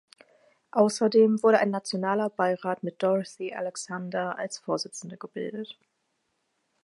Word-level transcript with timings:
Außerdem 0.71 1.43
wurde 1.43 1.59
ein 1.59 1.69
nationaler 1.69 2.31
Beirat 2.31 2.81
mit 2.81 3.03
Dorothy 3.03 3.53
Alexander 3.53 4.35
als 4.35 4.57
Vorsitzende 4.57 5.15
gebildet. 5.15 5.77